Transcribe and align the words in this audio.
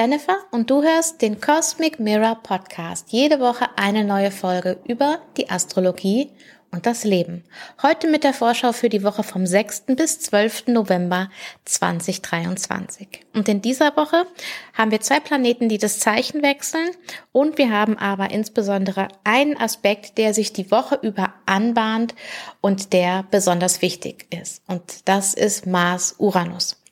Jennifer 0.00 0.38
und 0.50 0.70
du 0.70 0.82
hörst 0.82 1.20
den 1.20 1.42
Cosmic 1.42 2.00
Mirror 2.00 2.36
Podcast. 2.36 3.12
Jede 3.12 3.38
Woche 3.38 3.68
eine 3.76 4.02
neue 4.02 4.30
Folge 4.30 4.78
über 4.88 5.18
die 5.36 5.50
Astrologie 5.50 6.30
und 6.70 6.86
das 6.86 7.04
Leben. 7.04 7.44
Heute 7.82 8.08
mit 8.08 8.24
der 8.24 8.32
Vorschau 8.32 8.72
für 8.72 8.88
die 8.88 9.02
Woche 9.02 9.22
vom 9.22 9.44
6. 9.44 9.94
bis 9.96 10.18
12. 10.20 10.68
November 10.68 11.28
2023. 11.66 13.26
Und 13.34 13.46
in 13.50 13.60
dieser 13.60 13.94
Woche 13.94 14.24
haben 14.72 14.90
wir 14.90 15.02
zwei 15.02 15.20
Planeten, 15.20 15.68
die 15.68 15.76
das 15.76 15.98
Zeichen 15.98 16.42
wechseln 16.42 16.92
und 17.32 17.58
wir 17.58 17.70
haben 17.70 17.98
aber 17.98 18.30
insbesondere 18.30 19.08
einen 19.24 19.58
Aspekt, 19.58 20.16
der 20.16 20.32
sich 20.32 20.54
die 20.54 20.70
Woche 20.70 20.98
über 21.02 21.34
anbahnt 21.44 22.14
und 22.62 22.94
der 22.94 23.26
besonders 23.30 23.82
wichtig 23.82 24.28
ist. 24.32 24.62
Und 24.66 25.06
das 25.06 25.34
ist 25.34 25.66
Mars-Uranus. 25.66 26.82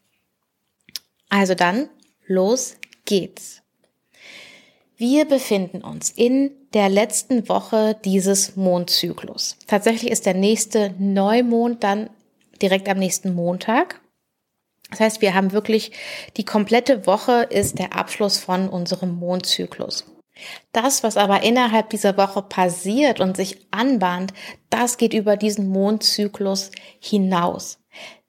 Also 1.31 1.55
dann 1.55 1.89
los 2.27 2.77
geht's. 3.09 3.63
Wir 4.97 5.25
befinden 5.25 5.83
uns 5.83 6.11
in 6.11 6.51
der 6.75 6.89
letzten 6.89 7.49
Woche 7.49 7.97
dieses 8.05 8.57
Mondzyklus. 8.57 9.57
Tatsächlich 9.67 10.11
ist 10.11 10.27
der 10.27 10.35
nächste 10.35 10.95
Neumond 10.99 11.83
dann 11.83 12.11
direkt 12.61 12.89
am 12.89 12.99
nächsten 12.99 13.35
Montag. 13.35 14.01
Das 14.91 15.01
heißt, 15.01 15.23
wir 15.23 15.35
haben 15.35 15.53
wirklich 15.53 15.93
die 16.37 16.45
komplette 16.45 17.07
Woche 17.07 17.47
ist 17.49 17.79
der 17.79 17.95
Abschluss 17.97 18.39
von 18.39 18.69
unserem 18.69 19.19
Mondzyklus. 19.19 20.05
Das, 20.73 21.03
was 21.03 21.17
aber 21.17 21.43
innerhalb 21.43 21.91
dieser 21.91 22.17
Woche 22.17 22.43
passiert 22.43 23.21
und 23.21 23.37
sich 23.37 23.67
anbahnt, 23.71 24.35
das 24.69 24.99
geht 24.99 25.15
über 25.15 25.37
diesen 25.37 25.69
Mondzyklus 25.69 26.71
hinaus. 27.01 27.79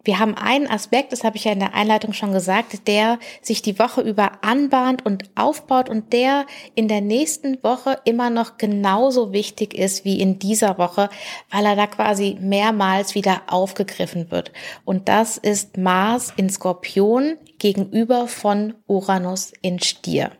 Wir 0.04 0.18
haben 0.18 0.36
einen 0.36 0.68
Aspekt, 0.68 1.12
das 1.12 1.26
habe 1.26 1.36
ich 1.36 1.44
ja 1.44 1.52
in 1.52 1.60
der 1.60 1.74
Einleitung 1.74 2.14
schon 2.14 2.32
gesagt, 2.32 2.88
der 2.88 3.20
sich 3.42 3.62
die 3.62 3.78
Woche 3.80 4.02
über 4.02 4.44
anbahnt 4.44 5.06
und 5.06 5.30
aufbaut 5.36 5.90
und 5.90 6.14
der 6.14 6.46
in 6.74 6.88
der 6.88 7.02
nächsten 7.02 7.62
Woche 7.64 8.00
immer 8.06 8.30
noch 8.30 8.58
genauso 8.58 9.34
wichtig 9.34 9.74
ist 9.74 10.06
wie 10.06 10.22
in 10.22 10.40
dieser 10.40 10.78
Woche, 10.78 11.10
weil 11.52 11.66
er 11.66 11.76
da 11.76 11.86
quasi 11.86 12.38
mehrmals 12.40 13.14
wieder 13.14 13.42
aufgegriffen 13.48 14.32
wird. 14.32 14.54
Und 14.86 15.10
das 15.10 15.38
ist 15.38 15.76
Mars 15.76 16.34
in 16.38 16.50
Skorpion 16.50 17.38
gegenüber 17.58 18.28
von 18.28 18.76
Uranus 18.88 19.52
in 19.62 19.80
Stier. 19.80 20.32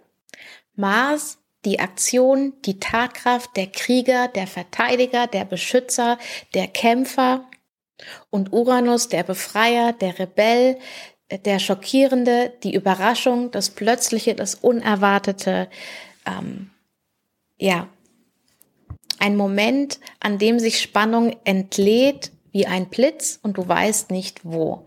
Mars 0.76 1.38
die 1.66 1.82
Aktion, 1.82 2.54
die 2.66 2.80
Tatkraft, 2.80 3.58
der 3.58 3.68
Krieger, 3.68 4.30
der 4.30 4.48
Verteidiger, 4.48 5.28
der 5.28 5.44
Beschützer, 5.44 6.18
der 6.54 6.68
Kämpfer, 6.68 7.44
und 8.30 8.54
Uranus, 8.54 9.10
der 9.10 9.24
Befreier, 9.24 9.94
der 9.94 10.20
Rebell, 10.20 10.78
der 11.46 11.60
Schockierende, 11.60 12.54
die 12.64 12.74
Überraschung, 12.74 13.52
das 13.52 13.70
Plötzliche, 13.70 14.36
das 14.36 14.56
Unerwartete, 14.56 15.70
ähm, 16.26 16.72
ja, 17.58 17.88
ein 19.20 19.36
Moment, 19.36 20.00
an 20.20 20.38
dem 20.38 20.60
sich 20.60 20.82
Spannung 20.82 21.36
entlädt 21.44 22.32
wie 22.52 22.66
ein 22.66 22.90
Blitz 22.90 23.40
und 23.42 23.58
du 23.58 23.68
weißt 23.68 24.12
nicht 24.12 24.42
wo. 24.44 24.86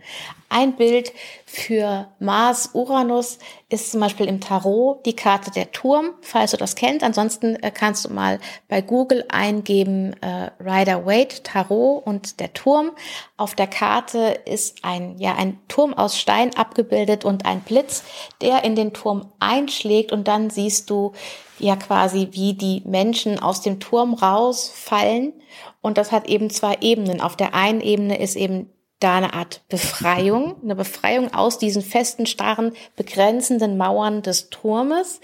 Ein 0.54 0.76
Bild 0.76 1.14
für 1.46 2.08
Mars 2.18 2.70
Uranus 2.74 3.38
ist 3.70 3.90
zum 3.90 4.00
Beispiel 4.00 4.26
im 4.26 4.38
Tarot 4.38 5.06
die 5.06 5.16
Karte 5.16 5.50
der 5.50 5.72
Turm, 5.72 6.10
falls 6.20 6.50
du 6.50 6.58
das 6.58 6.74
kennst. 6.74 7.02
Ansonsten 7.02 7.56
äh, 7.56 7.70
kannst 7.70 8.04
du 8.04 8.12
mal 8.12 8.38
bei 8.68 8.82
Google 8.82 9.24
eingeben 9.30 10.14
äh, 10.20 10.50
Rider 10.62 11.06
Waite 11.06 11.42
Tarot 11.42 12.06
und 12.06 12.38
der 12.38 12.52
Turm. 12.52 12.90
Auf 13.38 13.54
der 13.54 13.66
Karte 13.66 14.40
ist 14.44 14.84
ein 14.84 15.16
ja 15.18 15.36
ein 15.36 15.58
Turm 15.68 15.94
aus 15.94 16.18
Stein 16.18 16.54
abgebildet 16.54 17.24
und 17.24 17.46
ein 17.46 17.62
Blitz, 17.62 18.04
der 18.42 18.62
in 18.62 18.76
den 18.76 18.92
Turm 18.92 19.32
einschlägt 19.40 20.12
und 20.12 20.28
dann 20.28 20.50
siehst 20.50 20.90
du 20.90 21.12
ja 21.58 21.76
quasi 21.76 22.28
wie 22.32 22.52
die 22.52 22.82
Menschen 22.84 23.38
aus 23.38 23.62
dem 23.62 23.80
Turm 23.80 24.12
rausfallen 24.12 25.32
und 25.80 25.96
das 25.96 26.12
hat 26.12 26.26
eben 26.26 26.50
zwei 26.50 26.76
Ebenen. 26.82 27.22
Auf 27.22 27.36
der 27.36 27.54
einen 27.54 27.80
Ebene 27.80 28.18
ist 28.18 28.36
eben 28.36 28.70
da 29.02 29.16
eine 29.16 29.34
Art 29.34 29.62
Befreiung, 29.68 30.56
eine 30.62 30.74
Befreiung 30.74 31.32
aus 31.34 31.58
diesen 31.58 31.82
festen, 31.82 32.26
starren, 32.26 32.72
begrenzenden 32.96 33.76
Mauern 33.76 34.22
des 34.22 34.50
Turmes, 34.50 35.20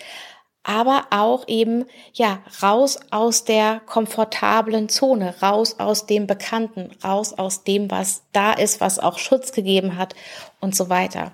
aber 0.65 1.07
auch 1.11 1.49
eben, 1.49 1.87
ja, 2.13 2.41
raus 2.63 2.99
aus 3.11 3.45
der 3.45 3.81
komfortablen 3.87 4.89
Zone, 4.89 5.35
raus 5.41 5.77
aus 5.79 6.07
dem 6.07 6.27
Bekannten, 6.27 6.91
raus 7.03 7.33
aus 7.33 7.65
dem, 7.65 7.91
was 7.91 8.23
da 8.33 8.53
ist, 8.53 8.81
was 8.81 8.99
auch 8.99 9.19
Schutz 9.19 9.53
gegeben 9.53 9.97
hat 9.97 10.15
und 10.61 10.77
so 10.77 10.91
weiter. 10.91 11.33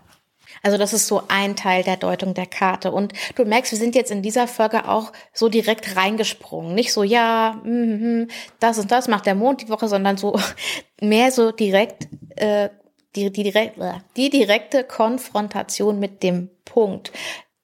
Also 0.64 0.78
das 0.78 0.94
ist 0.94 1.06
so 1.06 1.22
ein 1.28 1.56
Teil 1.56 1.84
der 1.84 1.98
Deutung 1.98 2.32
der 2.32 2.47
Karte. 2.47 2.91
Und 2.91 3.12
du 3.34 3.44
merkst, 3.44 3.70
wir 3.70 3.78
sind 3.78 3.94
jetzt 3.94 4.10
in 4.10 4.22
dieser 4.22 4.48
Folge 4.48 4.88
auch 4.88 5.12
so 5.34 5.50
direkt 5.50 5.94
reingesprungen. 5.94 6.75
Nicht 6.75 6.92
so, 6.92 7.02
ja, 7.02 7.60
mm, 7.64 8.28
das 8.60 8.78
und 8.78 8.91
das 8.91 9.06
macht 9.06 9.26
der 9.26 9.34
Mond 9.34 9.60
die 9.60 9.69
Woche, 9.69 9.88
sondern 9.88 10.16
so 10.16 10.41
mehr 11.02 11.30
so 11.30 11.52
direkt, 11.52 12.08
äh, 12.36 12.70
die, 13.14 13.30
die, 13.30 13.42
direkt, 13.42 13.78
die 14.16 14.30
direkte 14.30 14.84
Konfrontation 14.84 16.00
mit 16.00 16.22
dem 16.22 16.48
Punkt, 16.64 17.12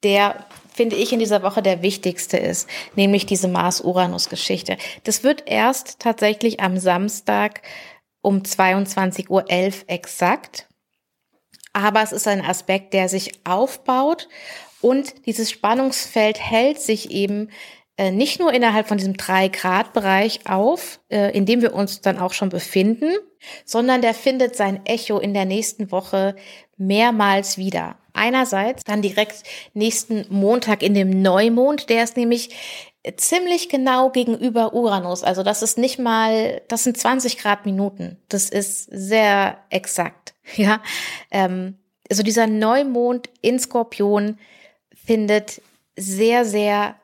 der 0.03 0.45
finde 0.71 0.95
ich 0.95 1.11
in 1.11 1.19
dieser 1.19 1.41
Woche 1.41 1.63
der 1.63 1.81
wichtigste 1.81 2.37
ist, 2.37 2.69
nämlich 2.95 3.25
diese 3.25 3.47
Mars-Uranus-Geschichte. 3.47 4.77
Das 5.03 5.23
wird 5.23 5.43
erst 5.47 5.99
tatsächlich 5.99 6.59
am 6.59 6.77
Samstag 6.77 7.61
um 8.21 8.43
22.11 8.43 9.29
Uhr 9.29 9.45
exakt 9.87 10.67
aber 11.73 12.01
es 12.03 12.11
ist 12.11 12.27
ein 12.27 12.43
Aspekt, 12.43 12.93
der 12.93 13.09
sich 13.09 13.31
aufbaut 13.45 14.27
und 14.81 15.25
dieses 15.25 15.51
Spannungsfeld 15.51 16.39
hält 16.39 16.81
sich 16.81 17.11
eben 17.11 17.49
äh, 17.97 18.11
nicht 18.11 18.39
nur 18.39 18.53
innerhalb 18.53 18.87
von 18.87 18.97
diesem 18.97 19.13
3-Grad-Bereich 19.13 20.41
auf, 20.49 20.99
äh, 21.09 21.35
in 21.37 21.45
dem 21.45 21.61
wir 21.61 21.73
uns 21.73 22.01
dann 22.01 22.19
auch 22.19 22.33
schon 22.33 22.49
befinden, 22.49 23.11
sondern 23.65 24.01
der 24.01 24.13
findet 24.13 24.55
sein 24.55 24.85
Echo 24.85 25.19
in 25.19 25.33
der 25.33 25.45
nächsten 25.45 25.91
Woche 25.91 26.35
mehrmals 26.77 27.57
wieder. 27.57 27.97
Einerseits 28.13 28.83
dann 28.83 29.01
direkt 29.01 29.43
nächsten 29.73 30.25
Montag 30.29 30.83
in 30.83 30.93
dem 30.93 31.21
Neumond, 31.21 31.89
der 31.89 32.03
ist 32.03 32.17
nämlich 32.17 32.49
ziemlich 33.17 33.69
genau 33.69 34.09
gegenüber 34.09 34.73
Uranus. 34.73 35.23
Also 35.23 35.43
das 35.43 35.63
ist 35.63 35.77
nicht 35.77 35.97
mal, 35.97 36.61
das 36.67 36.83
sind 36.83 36.97
20 36.97 37.37
Grad 37.37 37.65
Minuten. 37.65 38.17
Das 38.29 38.49
ist 38.49 38.85
sehr 38.91 39.57
exakt. 39.69 40.30
Ja, 40.55 40.81
ähm, 41.29 41.77
also 42.09 42.23
dieser 42.23 42.47
Neumond 42.47 43.29
in 43.41 43.59
Skorpion 43.59 44.37
findet 44.93 45.61
sehr, 45.95 46.45
sehr 46.45 46.95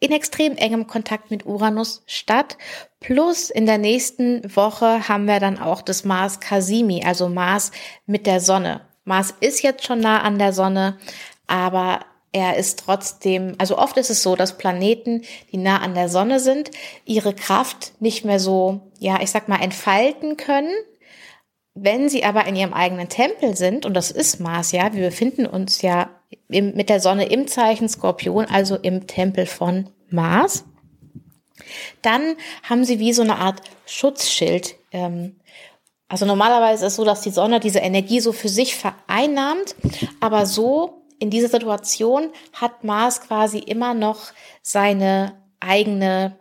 in 0.00 0.12
extrem 0.12 0.56
engem 0.56 0.86
Kontakt 0.86 1.30
mit 1.30 1.46
Uranus 1.46 2.02
statt. 2.06 2.58
Plus 3.00 3.50
in 3.50 3.66
der 3.66 3.78
nächsten 3.78 4.54
Woche 4.54 5.08
haben 5.08 5.26
wir 5.26 5.40
dann 5.40 5.58
auch 5.58 5.82
das 5.82 6.04
Mars 6.04 6.40
Casimi, 6.40 7.02
also 7.04 7.28
Mars 7.28 7.72
mit 8.06 8.26
der 8.26 8.40
Sonne. 8.40 8.82
Mars 9.04 9.34
ist 9.40 9.62
jetzt 9.62 9.84
schon 9.84 10.00
nah 10.00 10.20
an 10.20 10.38
der 10.38 10.52
Sonne, 10.52 10.98
aber 11.46 12.00
er 12.32 12.56
ist 12.56 12.80
trotzdem, 12.80 13.54
also 13.58 13.78
oft 13.78 13.96
ist 13.96 14.10
es 14.10 14.22
so, 14.22 14.34
dass 14.34 14.58
Planeten, 14.58 15.22
die 15.52 15.56
nah 15.56 15.78
an 15.78 15.94
der 15.94 16.08
Sonne 16.08 16.40
sind, 16.40 16.70
ihre 17.04 17.32
Kraft 17.32 17.92
nicht 18.00 18.24
mehr 18.24 18.40
so, 18.40 18.80
ja, 18.98 19.20
ich 19.22 19.30
sag 19.30 19.48
mal, 19.48 19.62
entfalten 19.62 20.36
können. 20.36 20.72
Wenn 21.74 22.08
sie 22.08 22.24
aber 22.24 22.46
in 22.46 22.54
ihrem 22.54 22.72
eigenen 22.72 23.08
Tempel 23.08 23.56
sind, 23.56 23.84
und 23.84 23.94
das 23.94 24.12
ist 24.12 24.38
Mars, 24.38 24.70
ja, 24.70 24.92
wir 24.94 25.08
befinden 25.08 25.44
uns 25.44 25.82
ja 25.82 26.10
im, 26.48 26.74
mit 26.74 26.88
der 26.88 27.00
Sonne 27.00 27.26
im 27.26 27.48
Zeichen 27.48 27.88
Skorpion, 27.88 28.46
also 28.46 28.76
im 28.76 29.06
Tempel 29.08 29.46
von 29.46 29.90
Mars, 30.08 30.64
dann 32.02 32.36
haben 32.62 32.84
sie 32.84 33.00
wie 33.00 33.12
so 33.12 33.22
eine 33.22 33.36
Art 33.36 33.60
Schutzschild. 33.86 34.76
Ähm, 34.92 35.36
also 36.08 36.26
normalerweise 36.26 36.86
ist 36.86 36.92
es 36.92 36.96
so, 36.96 37.04
dass 37.04 37.22
die 37.22 37.30
Sonne 37.30 37.58
diese 37.58 37.80
Energie 37.80 38.20
so 38.20 38.32
für 38.32 38.48
sich 38.48 38.76
vereinnahmt, 38.76 39.74
aber 40.20 40.46
so 40.46 41.02
in 41.18 41.30
dieser 41.30 41.48
Situation 41.48 42.30
hat 42.52 42.84
Mars 42.84 43.20
quasi 43.20 43.58
immer 43.58 43.94
noch 43.94 44.32
seine 44.62 45.42
eigene 45.60 46.38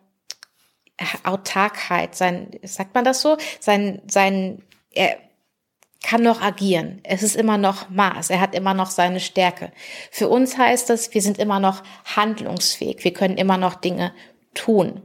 Autarkheit, 1.24 2.16
sein, 2.16 2.52
sagt 2.64 2.94
man 2.94 3.04
das 3.04 3.22
so? 3.22 3.38
Sein, 3.60 4.02
sein, 4.08 4.62
er 4.94 5.18
kann 6.04 6.22
noch 6.22 6.42
agieren. 6.42 7.00
Es 7.04 7.24
ist 7.24 7.36
immer 7.36 7.58
noch 7.58 7.90
Mars. 7.90 8.30
Er 8.30 8.42
hat 8.42 8.54
immer 8.54 8.74
noch 8.74 8.92
seine 8.92 9.20
Stärke. 9.20 9.72
Für 10.12 10.28
uns 10.28 10.58
heißt 10.58 10.90
das, 10.90 11.14
wir 11.14 11.22
sind 11.22 11.38
immer 11.38 11.60
noch 11.60 11.82
handlungsfähig. 12.16 13.04
Wir 13.04 13.14
können 13.14 13.38
immer 13.38 13.58
noch 13.58 13.76
Dinge 13.76 14.14
tun. 14.54 15.02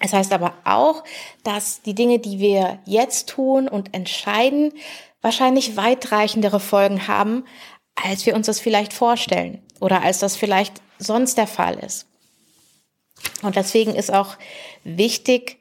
Es 0.00 0.14
heißt 0.14 0.32
aber 0.32 0.54
auch, 0.64 1.04
dass 1.44 1.82
die 1.82 1.94
Dinge, 1.94 2.18
die 2.18 2.38
wir 2.38 2.78
jetzt 2.86 3.28
tun 3.28 3.68
und 3.68 3.94
entscheiden, 3.94 4.72
wahrscheinlich 5.20 5.76
weitreichendere 5.76 6.60
Folgen 6.60 7.06
haben, 7.06 7.44
als 7.94 8.24
wir 8.24 8.34
uns 8.34 8.46
das 8.46 8.58
vielleicht 8.58 8.94
vorstellen 8.94 9.62
oder 9.78 10.02
als 10.02 10.18
das 10.18 10.36
vielleicht 10.36 10.80
sonst 10.98 11.36
der 11.36 11.46
Fall 11.46 11.78
ist. 11.78 12.06
Und 13.42 13.56
deswegen 13.56 13.94
ist 13.94 14.12
auch 14.12 14.36
wichtig, 14.84 15.58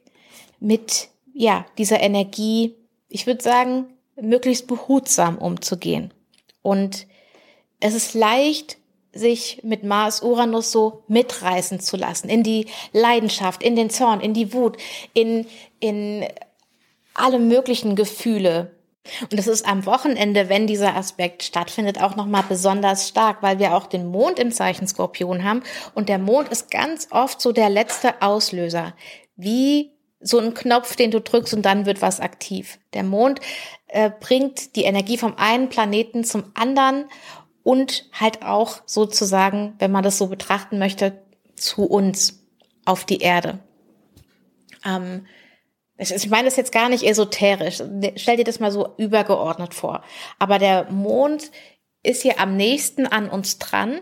mit 0.62 1.10
ja, 1.34 1.66
dieser 1.78 2.02
Energie, 2.02 2.76
ich 3.10 3.28
würde 3.28 3.44
sagen, 3.44 3.88
möglichst 4.22 4.68
behutsam 4.68 5.38
umzugehen 5.38 6.14
und 6.62 7.08
es 7.80 7.94
ist 7.94 8.14
leicht, 8.14 8.78
sich 9.12 9.62
mit 9.64 9.84
Mars 9.84 10.22
Uranus 10.22 10.72
so 10.72 11.04
mitreißen 11.08 11.80
zu 11.80 11.98
lassen, 11.98 12.30
in 12.30 12.44
die 12.44 12.68
Leidenschaft, 12.94 13.64
in 13.64 13.76
den 13.76 13.90
Zorn, 13.90 14.22
in 14.22 14.34
die 14.34 14.54
Wut, 14.54 14.78
in, 15.14 15.48
in 15.80 16.26
alle 17.14 17.40
möglichen 17.40 17.96
Gefühle. 17.96 18.76
Und 19.22 19.40
das 19.40 19.48
ist 19.48 19.66
am 19.68 19.86
Wochenende, 19.88 20.50
wenn 20.50 20.68
dieser 20.68 20.96
Aspekt 20.96 21.42
stattfindet, 21.42 22.00
auch 22.02 22.16
nochmal 22.16 22.44
besonders 22.48 23.08
stark, 23.08 23.42
weil 23.42 23.58
wir 23.58 23.76
auch 23.76 23.88
den 23.88 24.08
Mond 24.08 24.38
im 24.38 24.52
Zeichen 24.52 24.88
Skorpion 24.88 25.44
haben. 25.44 25.64
Und 25.96 26.10
der 26.10 26.20
Mond 26.20 26.50
ist 26.50 26.70
ganz 26.70 27.08
oft 27.10 27.42
so 27.42 27.52
der 27.52 27.70
letzte 27.70 28.22
Auslöser. 28.22 28.94
Wie 29.36 29.92
so 30.20 30.40
ein 30.40 30.54
Knopf, 30.54 30.96
den 30.96 31.12
du 31.12 31.22
drückst 31.22 31.54
und 31.54 31.64
dann 31.64 31.86
wird 31.86 32.02
was 32.02 32.20
aktiv. 32.20 32.80
Der 32.94 33.04
Mond 33.04 33.40
äh, 33.88 34.12
bringt 34.20 34.76
die 34.76 34.84
Energie 34.84 35.18
vom 35.18 35.36
einen 35.38 35.70
Planeten 35.70 36.24
zum 36.24 36.52
anderen 36.56 37.06
und 37.64 38.10
halt 38.12 38.44
auch 38.44 38.82
sozusagen, 38.86 39.76
wenn 39.80 39.92
man 39.92 40.04
das 40.04 40.18
so 40.18 40.28
betrachten 40.28 40.80
möchte, 40.80 41.22
zu 41.56 41.84
uns 41.84 42.46
auf 42.86 43.06
die 43.06 43.20
Erde. 43.20 43.60
Ähm, 44.86 45.26
ich 45.98 46.30
meine 46.30 46.46
das 46.46 46.56
jetzt 46.56 46.72
gar 46.72 46.88
nicht 46.88 47.04
esoterisch. 47.04 47.84
Stell 48.16 48.38
dir 48.38 48.46
das 48.46 48.62
mal 48.62 48.72
so 48.72 48.96
übergeordnet 48.98 49.74
vor. 49.74 50.02
Aber 50.40 50.58
der 50.58 50.90
Mond 50.92 51.52
ist 52.04 52.22
hier 52.22 52.40
am 52.40 52.56
nächsten 52.56 53.06
an 53.06 53.30
uns 53.30 53.60
dran. 53.60 54.00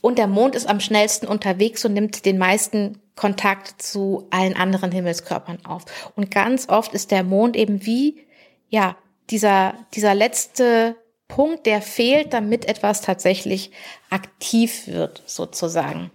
Und 0.00 0.18
der 0.18 0.26
Mond 0.26 0.54
ist 0.54 0.68
am 0.68 0.80
schnellsten 0.80 1.26
unterwegs 1.26 1.84
und 1.84 1.92
nimmt 1.92 2.24
den 2.24 2.38
meisten 2.38 3.00
Kontakt 3.16 3.82
zu 3.82 4.26
allen 4.30 4.56
anderen 4.56 4.92
Himmelskörpern 4.92 5.64
auf. 5.64 5.84
Und 6.16 6.30
ganz 6.30 6.68
oft 6.68 6.94
ist 6.94 7.10
der 7.10 7.22
Mond 7.22 7.56
eben 7.56 7.84
wie, 7.84 8.26
ja, 8.68 8.96
dieser, 9.28 9.74
dieser 9.94 10.14
letzte 10.14 10.96
Punkt, 11.28 11.66
der 11.66 11.82
fehlt, 11.82 12.32
damit 12.32 12.66
etwas 12.66 13.02
tatsächlich 13.02 13.70
aktiv 14.08 14.86
wird, 14.86 15.22
sozusagen. 15.26 16.10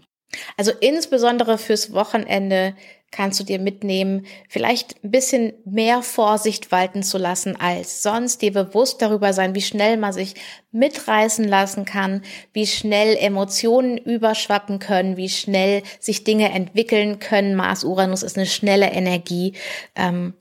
Also 0.57 0.71
insbesondere 0.79 1.57
fürs 1.57 1.93
Wochenende 1.93 2.75
kannst 3.15 3.39
du 3.39 3.45
dir 3.45 3.59
mitnehmen, 3.59 4.25
vielleicht 4.49 5.01
ein 5.03 5.09
bisschen 5.09 5.53
mehr 5.63 6.01
Vorsicht 6.01 6.71
walten 6.73 7.01
zu 7.01 7.17
lassen 7.17 7.55
als 7.55 8.03
sonst, 8.03 8.41
dir 8.41 8.51
bewusst 8.51 9.01
darüber 9.01 9.31
sein, 9.31 9.55
wie 9.55 9.61
schnell 9.61 9.95
man 9.95 10.11
sich 10.11 10.35
mitreißen 10.73 11.47
lassen 11.47 11.85
kann, 11.85 12.23
wie 12.51 12.67
schnell 12.67 13.15
Emotionen 13.15 13.97
überschwappen 13.97 14.79
können, 14.79 15.15
wie 15.15 15.29
schnell 15.29 15.81
sich 16.01 16.25
Dinge 16.25 16.51
entwickeln 16.51 17.19
können. 17.19 17.55
Mars 17.55 17.85
Uranus 17.85 18.21
ist 18.21 18.37
eine 18.37 18.47
schnelle 18.47 18.91
Energie. 18.91 19.53
Ähm, 19.95 20.33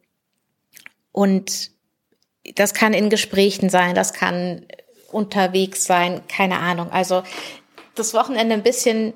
und 1.12 1.70
das 2.56 2.74
kann 2.74 2.92
in 2.92 3.08
Gesprächen 3.08 3.70
sein, 3.70 3.94
das 3.94 4.12
kann 4.12 4.66
unterwegs 5.12 5.84
sein, 5.84 6.22
keine 6.26 6.58
Ahnung. 6.58 6.90
Also 6.90 7.22
das 7.94 8.14
Wochenende 8.14 8.54
ein 8.54 8.64
bisschen 8.64 9.14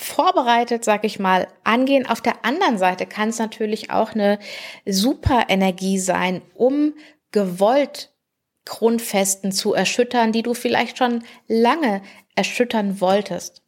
vorbereitet, 0.00 0.84
sag 0.84 1.04
ich 1.04 1.18
mal, 1.18 1.48
angehen. 1.64 2.06
Auf 2.06 2.20
der 2.20 2.44
anderen 2.44 2.78
Seite 2.78 3.06
kann 3.06 3.30
es 3.30 3.38
natürlich 3.38 3.90
auch 3.90 4.12
eine 4.12 4.38
super 4.86 5.46
Energie 5.48 5.98
sein, 5.98 6.42
um 6.54 6.94
gewollt 7.32 8.12
Grundfesten 8.64 9.50
zu 9.50 9.72
erschüttern, 9.72 10.32
die 10.32 10.42
du 10.42 10.54
vielleicht 10.54 10.98
schon 10.98 11.24
lange 11.46 12.02
erschüttern 12.34 13.00
wolltest, 13.00 13.62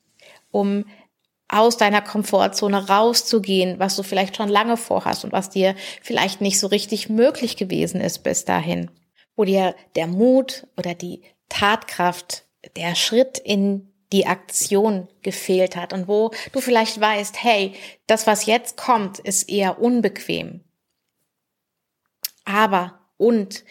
um 0.50 0.85
aus 1.49 1.77
deiner 1.77 2.03
Komfortzone 2.03 2.88
rauszugehen, 2.88 3.79
was 3.79 3.97
du 3.97 4.03
vielleicht 4.03 4.37
schon 4.37 4.49
lange 4.49 4.77
vorhast 4.77 5.25
und 5.25 5.32
was 5.32 5.50
dir 5.50 5.75
vielleicht 6.03 6.41
nicht 6.41 6.61
so 6.61 6.69
richtig 6.69 7.09
möglich 7.09 7.56
gewesen 7.56 8.00
ist 8.00 8.21
bis 8.21 8.44
dahin, 8.44 8.91
wo 9.37 9.44
dir 9.44 9.75
der 9.97 10.06
Mut 10.06 10.67
oder 10.77 10.94
die 10.94 11.23
Tatkraft, 11.49 12.44
der 12.77 12.94
Schritt 12.94 13.38
in 13.38 13.89
die 14.12 14.26
Aktion 14.26 15.08
gefehlt 15.22 15.76
hat 15.76 15.92
und 15.92 16.08
wo 16.08 16.32
du 16.52 16.60
vielleicht 16.60 17.00
weißt, 17.00 17.42
hey, 17.42 17.74
das, 18.06 18.26
was 18.26 18.46
jetzt 18.46 18.76
kommt, 18.76 19.18
ist 19.18 19.48
eher 19.48 19.80
unbequem. 19.80 20.60
Aber 22.44 22.98
und 23.16 23.64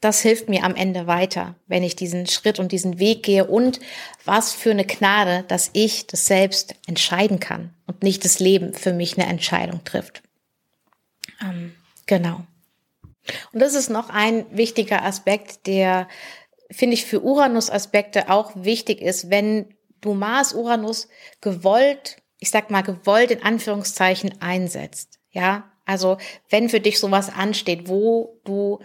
das 0.00 0.20
hilft 0.22 0.48
mir 0.48 0.64
am 0.64 0.74
Ende 0.74 1.06
weiter, 1.06 1.56
wenn 1.66 1.82
ich 1.82 1.94
diesen 1.94 2.26
Schritt 2.26 2.58
und 2.58 2.72
diesen 2.72 2.98
Weg 2.98 3.22
gehe 3.22 3.46
und 3.46 3.80
was 4.24 4.52
für 4.52 4.70
eine 4.70 4.86
Gnade, 4.86 5.44
dass 5.46 5.70
ich 5.74 6.06
das 6.06 6.26
selbst 6.26 6.74
entscheiden 6.86 7.38
kann 7.38 7.74
und 7.86 8.02
nicht 8.02 8.24
das 8.24 8.40
Leben 8.40 8.72
für 8.72 8.94
mich 8.94 9.18
eine 9.18 9.28
Entscheidung 9.28 9.84
trifft. 9.84 10.22
Ähm, 11.42 11.74
genau. 12.06 12.44
Und 13.52 13.60
das 13.60 13.74
ist 13.74 13.90
noch 13.90 14.08
ein 14.08 14.46
wichtiger 14.50 15.04
Aspekt, 15.04 15.66
der, 15.66 16.08
finde 16.70 16.94
ich, 16.94 17.04
für 17.04 17.22
Uranus-Aspekte 17.22 18.30
auch 18.30 18.52
wichtig 18.54 19.00
ist, 19.00 19.30
wenn 19.30 19.74
du 20.00 20.14
Mars, 20.14 20.54
Uranus 20.54 21.08
gewollt, 21.40 22.16
ich 22.38 22.50
sag 22.50 22.70
mal 22.70 22.82
gewollt 22.82 23.30
in 23.30 23.42
Anführungszeichen 23.42 24.40
einsetzt. 24.40 25.18
Ja, 25.30 25.70
also 25.84 26.18
wenn 26.48 26.68
für 26.68 26.80
dich 26.80 26.98
sowas 26.98 27.30
ansteht, 27.30 27.88
wo 27.88 28.40
du 28.44 28.80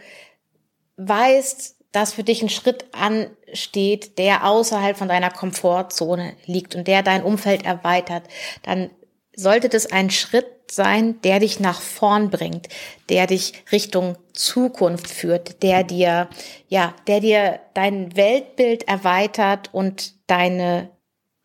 weißt, 0.98 1.76
dass 1.92 2.14
für 2.14 2.24
dich 2.24 2.42
ein 2.42 2.50
Schritt 2.50 2.86
ansteht, 2.94 4.18
der 4.18 4.46
außerhalb 4.46 4.98
von 4.98 5.08
deiner 5.08 5.31
Komfortzone 5.31 6.36
liegt 6.46 6.76
und 6.76 6.88
der 6.88 7.04
dein 7.04 7.24
Umfeld 7.24 7.66
erweitert, 7.66 8.24
dann 8.64 8.90
sollte 9.36 9.70
das 9.70 9.86
ein 9.86 10.10
Schritt 10.10 10.48
sein, 10.72 11.22
der 11.22 11.40
dich 11.40 11.60
nach 11.60 11.82
vorn 11.82 12.30
bringt, 12.30 12.70
der 13.10 13.28
dich 13.28 13.54
Richtung 13.72 14.18
Zukunft 14.34 15.10
führt, 15.10 15.64
der 15.64 15.84
dir, 15.84 16.30
ja, 16.68 16.94
der 17.08 17.20
dir 17.20 17.60
dein 17.74 18.16
Weltbild 18.16 18.88
erweitert 18.88 19.74
und 19.74 20.14
deine 20.28 20.90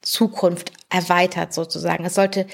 Zukunft 0.02 0.72
erweitert 0.88 1.52
sozusagen. 1.52 2.04
Es 2.04 2.14
sollte 2.14 2.46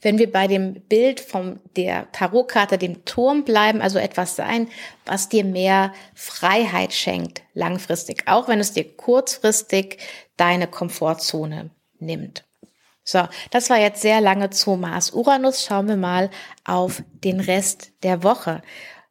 wenn 0.00 0.18
wir 0.18 0.30
bei 0.30 0.46
dem 0.46 0.74
Bild 0.82 1.20
von 1.20 1.60
der 1.76 2.10
Tarotkarte, 2.12 2.78
dem 2.78 3.04
Turm 3.04 3.44
bleiben, 3.44 3.80
also 3.80 3.98
etwas 3.98 4.36
sein, 4.36 4.68
was 5.04 5.28
dir 5.28 5.44
mehr 5.44 5.92
Freiheit 6.14 6.92
schenkt, 6.92 7.42
langfristig, 7.54 8.24
auch 8.26 8.48
wenn 8.48 8.60
es 8.60 8.72
dir 8.72 8.84
kurzfristig 8.96 9.98
deine 10.36 10.66
Komfortzone 10.66 11.70
nimmt. 11.98 12.44
So, 13.04 13.28
das 13.50 13.68
war 13.68 13.78
jetzt 13.78 14.00
sehr 14.00 14.22
lange 14.22 14.50
zu 14.50 14.76
Mars 14.76 15.10
Uranus. 15.10 15.64
Schauen 15.64 15.88
wir 15.88 15.96
mal 15.96 16.30
auf 16.64 17.02
den 17.22 17.38
Rest 17.38 17.92
der 18.02 18.22
Woche. 18.22 18.62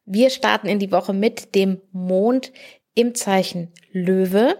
Wir 0.04 0.30
starten 0.30 0.66
in 0.66 0.80
die 0.80 0.90
Woche 0.90 1.12
mit 1.12 1.54
dem 1.54 1.80
Mond 1.92 2.52
im 2.94 3.14
Zeichen 3.14 3.72
Löwe 3.92 4.58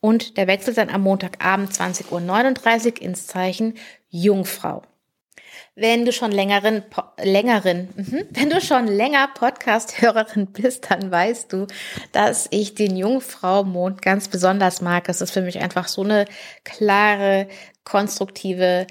und 0.00 0.36
der 0.36 0.46
wechselt 0.46 0.78
dann 0.78 0.90
am 0.90 1.02
Montagabend 1.02 1.72
20.39 1.72 2.92
Uhr 2.92 3.02
ins 3.02 3.26
Zeichen 3.26 3.74
Jungfrau. 4.08 4.82
Wenn 5.74 6.04
du 6.04 6.12
schon 6.12 6.32
längeren, 6.32 6.84
längeren, 7.18 7.88
mhm, 7.96 8.26
wenn 8.30 8.50
du 8.50 8.60
schon 8.60 8.86
länger 8.86 9.28
Podcast-Hörerin 9.28 10.48
bist, 10.48 10.90
dann 10.90 11.10
weißt 11.10 11.52
du, 11.52 11.66
dass 12.12 12.48
ich 12.50 12.74
den 12.74 12.96
Jungfrau-Mond 12.96 14.02
ganz 14.02 14.28
besonders 14.28 14.80
mag. 14.80 15.08
Es 15.08 15.20
ist 15.20 15.30
für 15.30 15.42
mich 15.42 15.60
einfach 15.60 15.88
so 15.88 16.02
eine 16.02 16.26
klare, 16.64 17.48
konstruktive, 17.84 18.86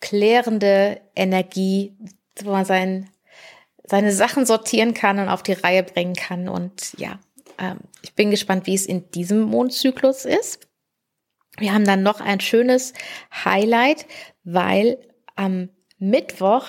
klärende 0.00 1.00
Energie, 1.14 1.96
wo 2.42 2.50
man 2.50 2.64
sein, 2.64 3.10
seine 3.84 4.12
Sachen 4.12 4.46
sortieren 4.46 4.94
kann 4.94 5.18
und 5.18 5.28
auf 5.28 5.42
die 5.42 5.52
Reihe 5.52 5.82
bringen 5.82 6.14
kann. 6.14 6.48
Und 6.48 6.98
ja, 6.98 7.18
ähm, 7.58 7.78
ich 8.02 8.14
bin 8.14 8.30
gespannt, 8.30 8.66
wie 8.66 8.74
es 8.74 8.86
in 8.86 9.10
diesem 9.10 9.42
Mondzyklus 9.42 10.24
ist. 10.24 10.68
Wir 11.58 11.74
haben 11.74 11.84
dann 11.84 12.02
noch 12.02 12.20
ein 12.20 12.40
schönes 12.40 12.92
Highlight, 13.44 14.06
weil 14.44 14.98
am 15.34 15.70
Mittwoch 15.98 16.64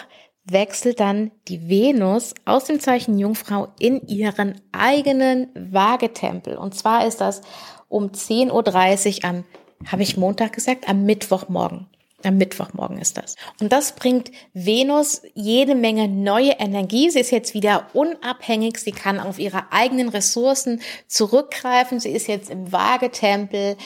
wechselt 0.46 1.00
dann 1.00 1.32
die 1.48 1.70
Venus 1.70 2.34
aus 2.46 2.66
dem 2.66 2.80
Zeichen 2.80 3.18
Jungfrau 3.18 3.68
in 3.80 4.06
ihren 4.08 4.62
eigenen 4.72 5.50
Waagetempel. 5.54 6.58
Und 6.58 6.76
zwar 6.76 7.06
ist 7.06 7.22
das 7.22 7.42
um 7.88 8.08
10.30 8.08 9.24
Uhr 9.24 9.30
am, 9.30 9.44
habe 9.86 10.04
ich 10.04 10.18
Montag 10.18 10.54
gesagt, 10.54 10.90
am 10.90 11.06
Mittwochmorgen. 11.06 11.88
Am 12.24 12.38
Mittwochmorgen 12.38 12.98
ist 12.98 13.18
das. 13.18 13.38
Und 13.62 13.72
das 13.72 13.94
bringt 13.94 14.32
Venus 14.54 15.22
jede 15.36 15.74
Menge 15.74 16.10
neue 16.10 16.52
Energie. 16.52 17.10
Sie 17.10 17.20
ist 17.20 17.32
jetzt 17.32 17.54
wieder 17.54 17.88
unabhängig. 17.94 18.78
Sie 18.78 18.92
kann 18.92 19.22
auf 19.22 19.40
ihre 19.40 19.72
eigenen 19.72 20.10
Ressourcen 20.10 20.82
zurückgreifen. 21.08 22.02
Sie 22.02 22.10
ist 22.10 22.28
jetzt 22.28 22.50
im 22.50 22.74
Waagetempel, 22.74 23.78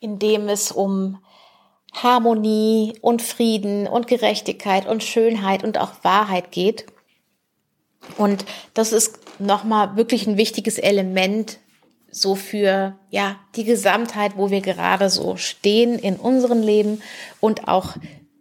in 0.00 0.18
dem 0.18 0.48
es 0.48 0.72
um 0.72 1.18
Harmonie 2.02 2.94
und 3.00 3.22
Frieden 3.22 3.86
und 3.86 4.06
Gerechtigkeit 4.06 4.86
und 4.86 5.02
Schönheit 5.02 5.64
und 5.64 5.78
auch 5.78 5.92
Wahrheit 6.02 6.52
geht. 6.52 6.86
Und 8.16 8.44
das 8.74 8.92
ist 8.92 9.18
nochmal 9.40 9.96
wirklich 9.96 10.26
ein 10.26 10.36
wichtiges 10.36 10.78
Element 10.78 11.58
so 12.10 12.34
für, 12.34 12.98
ja, 13.10 13.38
die 13.56 13.64
Gesamtheit, 13.64 14.32
wo 14.36 14.50
wir 14.50 14.60
gerade 14.60 15.10
so 15.10 15.36
stehen 15.36 15.98
in 15.98 16.16
unserem 16.16 16.62
Leben 16.62 17.02
und 17.40 17.68
auch 17.68 17.96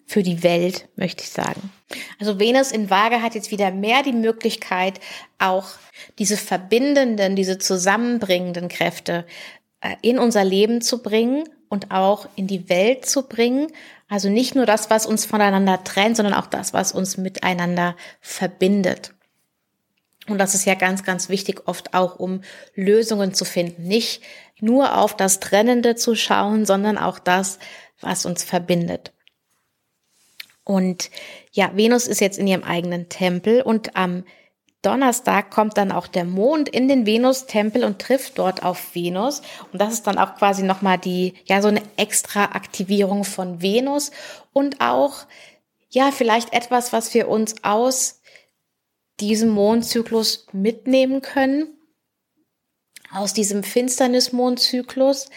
für 0.05 0.21
die 0.21 0.43
Welt, 0.43 0.87
möchte 0.95 1.23
ich 1.23 1.29
sagen. 1.29 1.71
Also 2.19 2.39
Venus 2.39 2.71
in 2.71 2.89
Waage 2.89 3.21
hat 3.21 3.35
jetzt 3.35 3.51
wieder 3.51 3.71
mehr 3.71 4.03
die 4.03 4.13
Möglichkeit, 4.13 4.99
auch 5.39 5.67
diese 6.19 6.37
verbindenden, 6.37 7.35
diese 7.35 7.57
zusammenbringenden 7.57 8.67
Kräfte 8.67 9.25
äh, 9.81 9.95
in 10.01 10.19
unser 10.19 10.43
Leben 10.43 10.81
zu 10.81 11.01
bringen 11.01 11.45
und 11.69 11.91
auch 11.91 12.27
in 12.35 12.47
die 12.47 12.69
Welt 12.69 13.05
zu 13.05 13.23
bringen. 13.23 13.67
Also 14.07 14.29
nicht 14.29 14.55
nur 14.55 14.65
das, 14.65 14.89
was 14.89 15.05
uns 15.05 15.25
voneinander 15.25 15.83
trennt, 15.83 16.17
sondern 16.17 16.33
auch 16.33 16.47
das, 16.47 16.73
was 16.73 16.91
uns 16.91 17.17
miteinander 17.17 17.95
verbindet. 18.21 19.13
Und 20.27 20.39
das 20.39 20.55
ist 20.55 20.65
ja 20.65 20.73
ganz, 20.73 21.03
ganz 21.03 21.29
wichtig, 21.29 21.67
oft 21.67 21.93
auch 21.93 22.17
um 22.17 22.41
Lösungen 22.73 23.33
zu 23.33 23.45
finden. 23.45 23.83
Nicht 23.83 24.21
nur 24.59 24.97
auf 24.97 25.15
das 25.15 25.39
Trennende 25.39 25.95
zu 25.95 26.15
schauen, 26.15 26.65
sondern 26.65 26.97
auch 26.97 27.19
das, 27.19 27.59
was 27.99 28.25
uns 28.25 28.43
verbindet. 28.43 29.11
Und 30.63 31.11
ja, 31.51 31.71
Venus 31.75 32.07
ist 32.07 32.21
jetzt 32.21 32.39
in 32.39 32.47
ihrem 32.47 32.63
eigenen 32.63 33.07
Tempel 33.07 33.61
und 33.61 33.95
am 33.95 34.23
Donnerstag 34.85 35.49
kommt 35.49 35.77
dann 35.77 35.91
auch 35.91 36.07
der 36.07 36.25
Mond 36.25 36.69
in 36.69 36.87
den 36.87 37.05
Venus-Tempel 37.05 37.83
und 37.83 37.99
trifft 37.99 38.37
dort 38.37 38.63
auf 38.63 38.93
Venus. 38.93 39.41
Und 39.71 39.81
das 39.81 39.93
ist 39.93 40.07
dann 40.07 40.17
auch 40.17 40.35
quasi 40.35 40.63
nochmal 40.63 40.97
die, 40.99 41.33
ja, 41.45 41.61
so 41.61 41.69
eine 41.69 41.81
extra 41.97 42.45
Aktivierung 42.45 43.23
von 43.23 43.61
Venus. 43.61 44.11
Und 44.53 44.81
auch, 44.81 45.25
ja, 45.89 46.11
vielleicht 46.11 46.53
etwas, 46.53 46.93
was 46.93 47.13
wir 47.13 47.27
uns 47.29 47.63
aus 47.63 48.21
diesem 49.19 49.49
Mondzyklus 49.49 50.45
mitnehmen 50.51 51.21
können, 51.21 51.75
aus 53.11 53.33
diesem 53.33 53.63
Finsternis-Mondzyklus, 53.63 55.29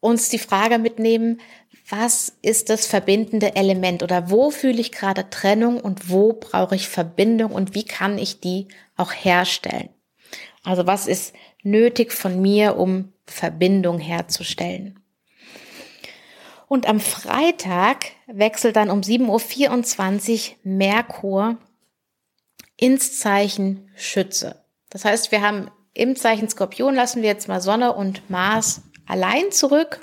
uns 0.00 0.28
die 0.28 0.38
Frage 0.38 0.78
mitnehmen, 0.78 1.40
was 1.88 2.32
ist 2.42 2.70
das 2.70 2.86
verbindende 2.86 3.56
Element 3.56 4.02
oder 4.02 4.30
wo 4.30 4.50
fühle 4.50 4.80
ich 4.80 4.92
gerade 4.92 5.28
Trennung 5.30 5.80
und 5.80 6.08
wo 6.08 6.32
brauche 6.32 6.74
ich 6.74 6.88
Verbindung 6.88 7.52
und 7.52 7.74
wie 7.74 7.84
kann 7.84 8.18
ich 8.18 8.40
die 8.40 8.68
auch 8.96 9.12
herstellen? 9.12 9.88
Also 10.64 10.86
was 10.86 11.06
ist 11.06 11.34
nötig 11.62 12.12
von 12.12 12.40
mir, 12.40 12.76
um 12.76 13.12
Verbindung 13.26 13.98
herzustellen? 13.98 15.00
Und 16.68 16.88
am 16.88 17.00
Freitag 17.00 18.06
wechselt 18.26 18.76
dann 18.76 18.88
um 18.88 19.00
7.24 19.00 20.50
Uhr 20.50 20.56
Merkur 20.62 21.58
ins 22.78 23.18
Zeichen 23.18 23.90
Schütze. 23.94 24.64
Das 24.88 25.04
heißt, 25.04 25.32
wir 25.32 25.42
haben 25.42 25.70
im 25.94 26.16
Zeichen 26.16 26.48
Skorpion 26.48 26.94
lassen 26.94 27.20
wir 27.20 27.28
jetzt 27.28 27.48
mal 27.48 27.60
Sonne 27.60 27.92
und 27.92 28.30
Mars 28.30 28.82
allein 29.06 29.52
zurück 29.52 30.00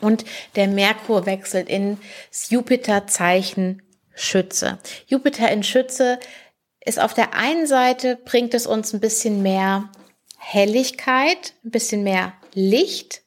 und 0.00 0.24
der 0.54 0.68
Merkur 0.68 1.26
wechselt 1.26 1.68
ins 1.68 1.98
Jupiter-Zeichen 2.50 3.82
Schütze. 4.14 4.78
Jupiter 5.06 5.50
in 5.50 5.62
Schütze 5.62 6.18
ist 6.84 6.98
auf 7.00 7.14
der 7.14 7.34
einen 7.34 7.66
Seite, 7.66 8.16
bringt 8.24 8.54
es 8.54 8.66
uns 8.66 8.92
ein 8.92 9.00
bisschen 9.00 9.42
mehr 9.42 9.90
Helligkeit, 10.38 11.54
ein 11.64 11.70
bisschen 11.70 12.02
mehr 12.02 12.32
Licht. 12.54 13.22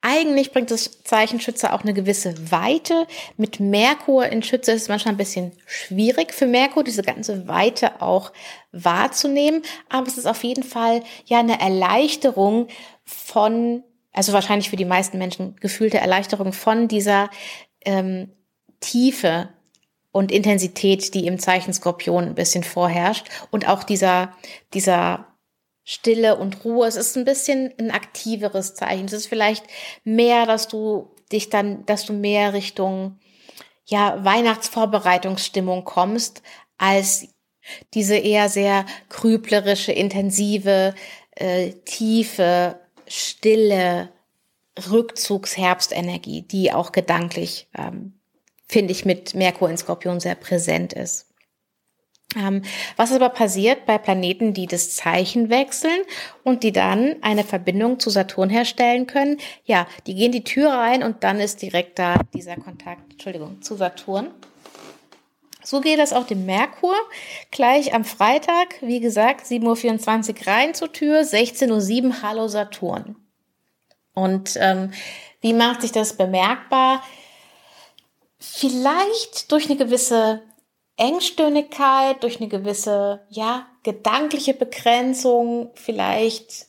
Eigentlich 0.00 0.52
bringt 0.52 0.70
das 0.70 1.02
Zeichen 1.04 1.40
Schütze 1.40 1.72
auch 1.72 1.82
eine 1.82 1.94
gewisse 1.94 2.50
Weite. 2.50 3.06
Mit 3.36 3.60
Merkur 3.60 4.26
in 4.26 4.42
Schütze 4.42 4.72
ist 4.72 4.82
es 4.82 4.88
manchmal 4.88 5.14
ein 5.14 5.18
bisschen 5.18 5.52
schwierig 5.66 6.34
für 6.34 6.46
Merkur, 6.46 6.84
diese 6.84 7.02
ganze 7.02 7.48
Weite 7.48 8.02
auch 8.02 8.32
wahrzunehmen. 8.72 9.62
Aber 9.88 10.06
es 10.06 10.18
ist 10.18 10.26
auf 10.26 10.44
jeden 10.44 10.64
Fall 10.64 11.02
ja 11.24 11.38
eine 11.38 11.60
Erleichterung 11.60 12.68
von 13.04 13.82
also 14.14 14.32
wahrscheinlich 14.32 14.70
für 14.70 14.76
die 14.76 14.84
meisten 14.86 15.18
Menschen 15.18 15.56
gefühlte 15.56 15.98
Erleichterung 15.98 16.52
von 16.52 16.88
dieser 16.88 17.28
ähm, 17.84 18.32
Tiefe 18.80 19.50
und 20.12 20.30
Intensität, 20.30 21.12
die 21.14 21.26
im 21.26 21.38
Zeichen 21.38 21.74
Skorpion 21.74 22.24
ein 22.24 22.34
bisschen 22.36 22.62
vorherrscht 22.62 23.26
und 23.50 23.68
auch 23.68 23.82
dieser, 23.82 24.32
dieser 24.72 25.26
Stille 25.82 26.36
und 26.38 26.64
Ruhe. 26.64 26.86
Es 26.86 26.94
ist 26.94 27.16
ein 27.16 27.24
bisschen 27.24 27.74
ein 27.78 27.90
aktiveres 27.90 28.74
Zeichen. 28.74 29.06
Es 29.06 29.12
ist 29.12 29.26
vielleicht 29.26 29.64
mehr, 30.04 30.46
dass 30.46 30.68
du 30.68 31.10
dich 31.32 31.50
dann, 31.50 31.84
dass 31.84 32.06
du 32.06 32.12
mehr 32.12 32.52
Richtung, 32.54 33.18
ja, 33.84 34.24
Weihnachtsvorbereitungsstimmung 34.24 35.84
kommst, 35.84 36.42
als 36.78 37.28
diese 37.92 38.16
eher 38.16 38.48
sehr 38.48 38.86
grüblerische, 39.08 39.92
intensive, 39.92 40.94
äh, 41.32 41.72
tiefe 41.84 42.78
stille 43.06 44.10
Rückzugsherbstenergie, 44.90 46.42
die 46.42 46.72
auch 46.72 46.92
gedanklich, 46.92 47.68
ähm, 47.76 48.14
finde 48.66 48.92
ich, 48.92 49.04
mit 49.04 49.34
Merkur 49.34 49.70
in 49.70 49.76
Skorpion 49.76 50.20
sehr 50.20 50.34
präsent 50.34 50.92
ist. 50.92 51.26
Ähm, 52.36 52.62
was 52.96 53.12
aber 53.12 53.28
passiert 53.28 53.86
bei 53.86 53.98
Planeten, 53.98 54.54
die 54.54 54.66
das 54.66 54.96
Zeichen 54.96 55.50
wechseln 55.50 56.00
und 56.42 56.62
die 56.62 56.72
dann 56.72 57.16
eine 57.22 57.44
Verbindung 57.44 58.00
zu 58.00 58.10
Saturn 58.10 58.50
herstellen 58.50 59.06
können? 59.06 59.38
Ja, 59.64 59.86
die 60.06 60.14
gehen 60.14 60.32
die 60.32 60.44
Tür 60.44 60.72
rein 60.72 61.02
und 61.02 61.22
dann 61.22 61.38
ist 61.38 61.62
direkt 61.62 61.98
da 61.98 62.16
dieser 62.34 62.56
Kontakt, 62.56 63.12
Entschuldigung, 63.12 63.62
zu 63.62 63.76
Saturn. 63.76 64.30
So 65.64 65.80
geht 65.80 65.98
das 65.98 66.12
auch 66.12 66.26
dem 66.26 66.44
Merkur. 66.46 66.94
Gleich 67.50 67.94
am 67.94 68.04
Freitag, 68.04 68.76
wie 68.82 69.00
gesagt, 69.00 69.46
7.24 69.46 70.40
Uhr 70.40 70.46
rein 70.46 70.74
zur 70.74 70.92
Tür, 70.92 71.22
16.07 71.22 72.04
Uhr 72.04 72.22
Hallo 72.22 72.48
Saturn. 72.48 73.16
Und 74.12 74.56
ähm, 74.60 74.92
wie 75.40 75.54
macht 75.54 75.80
sich 75.80 75.90
das 75.90 76.16
bemerkbar? 76.16 77.02
Vielleicht 78.38 79.50
durch 79.50 79.66
eine 79.66 79.76
gewisse 79.76 80.42
Engstirnigkeit, 80.96 82.22
durch 82.22 82.40
eine 82.40 82.48
gewisse, 82.48 83.22
ja, 83.30 83.66
gedankliche 83.82 84.54
Begrenzung, 84.54 85.70
vielleicht 85.74 86.66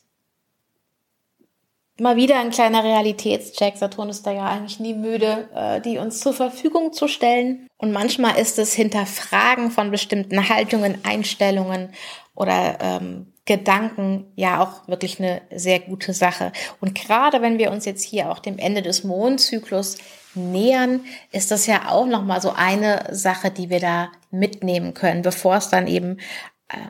mal 1.99 2.15
wieder 2.15 2.39
ein 2.39 2.51
kleiner 2.51 2.83
Realitätscheck. 2.83 3.77
Saturn 3.77 4.09
ist 4.09 4.25
da 4.25 4.31
ja 4.31 4.45
eigentlich 4.45 4.79
nie 4.79 4.93
müde, 4.93 5.49
äh, 5.53 5.81
die 5.81 5.97
uns 5.97 6.19
zur 6.19 6.33
Verfügung 6.33 6.93
zu 6.93 7.07
stellen. 7.07 7.67
Und 7.77 7.91
manchmal 7.91 8.37
ist 8.37 8.59
es 8.59 8.73
Hinterfragen 8.73 9.71
von 9.71 9.91
bestimmten 9.91 10.49
Haltungen, 10.49 10.99
Einstellungen 11.03 11.93
oder 12.33 12.77
ähm, 12.81 13.33
Gedanken 13.45 14.31
ja 14.35 14.63
auch 14.63 14.87
wirklich 14.87 15.19
eine 15.19 15.41
sehr 15.53 15.79
gute 15.79 16.13
Sache. 16.13 16.51
Und 16.81 16.95
gerade 16.95 17.41
wenn 17.41 17.59
wir 17.59 17.71
uns 17.71 17.85
jetzt 17.85 18.03
hier 18.03 18.31
auch 18.31 18.39
dem 18.39 18.57
Ende 18.57 18.81
des 18.81 19.03
Mondzyklus 19.03 19.97
nähern, 20.33 21.01
ist 21.31 21.51
das 21.51 21.67
ja 21.67 21.89
auch 21.89 22.07
nochmal 22.07 22.41
so 22.41 22.51
eine 22.51 23.07
Sache, 23.11 23.51
die 23.51 23.69
wir 23.69 23.79
da 23.79 24.11
mitnehmen 24.31 24.93
können, 24.93 25.21
bevor 25.21 25.57
es 25.57 25.69
dann 25.69 25.87
eben 25.87 26.17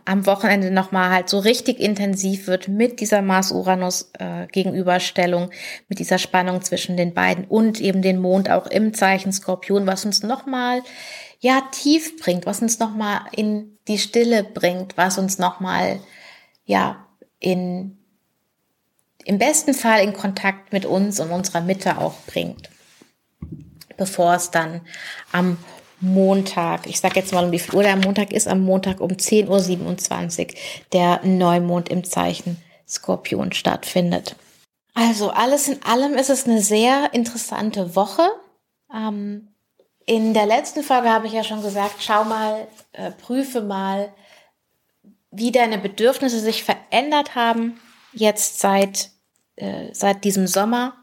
am 0.05 0.25
Wochenende 0.25 0.71
nochmal 0.71 1.09
halt 1.09 1.27
so 1.27 1.39
richtig 1.39 1.81
intensiv 1.81 2.47
wird 2.47 2.69
mit 2.69 3.01
dieser 3.01 3.21
Mars-Uranus-Gegenüberstellung, 3.21 5.51
äh, 5.51 5.55
mit 5.89 5.99
dieser 5.99 6.17
Spannung 6.17 6.61
zwischen 6.61 6.95
den 6.95 7.13
beiden 7.13 7.43
und 7.45 7.81
eben 7.81 8.01
den 8.01 8.19
Mond 8.19 8.49
auch 8.49 8.67
im 8.67 8.93
Zeichen 8.93 9.33
Skorpion, 9.33 9.85
was 9.85 10.05
uns 10.05 10.23
nochmal 10.23 10.81
ja 11.39 11.61
tief 11.71 12.17
bringt, 12.21 12.45
was 12.45 12.61
uns 12.61 12.79
nochmal 12.79 13.19
in 13.33 13.77
die 13.89 13.97
Stille 13.97 14.45
bringt, 14.45 14.95
was 14.97 15.17
uns 15.17 15.39
nochmal 15.39 15.99
ja 16.65 17.05
in 17.39 17.97
im 19.25 19.37
besten 19.39 19.73
Fall 19.73 20.03
in 20.03 20.13
Kontakt 20.13 20.71
mit 20.71 20.85
uns 20.85 21.19
und 21.19 21.31
unserer 21.31 21.59
Mitte 21.61 21.97
auch 21.97 22.13
bringt, 22.27 22.69
bevor 23.97 24.35
es 24.35 24.51
dann 24.51 24.81
am 25.31 25.57
Montag, 26.05 26.87
ich 26.87 26.99
sage 26.99 27.19
jetzt 27.19 27.33
mal 27.33 27.45
um 27.45 27.51
wie 27.51 27.59
viel 27.59 27.75
Uhr 27.75 27.83
der 27.83 27.95
Montag 27.95 28.31
ist, 28.31 28.47
am 28.47 28.61
Montag 28.61 29.01
um 29.01 29.11
10.27 29.11 30.47
Uhr 30.47 30.53
der 30.93 31.25
Neumond 31.25 31.89
im 31.89 32.03
Zeichen 32.03 32.57
Skorpion 32.87 33.51
stattfindet. 33.51 34.35
Also 34.93 35.29
alles 35.31 35.67
in 35.67 35.83
allem 35.83 36.13
ist 36.13 36.29
es 36.29 36.45
eine 36.45 36.61
sehr 36.61 37.13
interessante 37.13 37.95
Woche. 37.95 38.23
Ähm, 38.93 39.49
in 40.05 40.33
der 40.33 40.45
letzten 40.45 40.83
Folge 40.83 41.09
habe 41.09 41.27
ich 41.27 41.33
ja 41.33 41.43
schon 41.43 41.63
gesagt, 41.63 41.95
schau 41.99 42.23
mal, 42.23 42.67
äh, 42.93 43.11
prüfe 43.11 43.61
mal, 43.61 44.13
wie 45.31 45.51
deine 45.51 45.79
Bedürfnisse 45.79 46.39
sich 46.39 46.63
verändert 46.63 47.35
haben 47.35 47.79
jetzt 48.13 48.59
seit, 48.59 49.09
äh, 49.55 49.89
seit 49.91 50.23
diesem 50.23 50.47
Sommer 50.47 50.93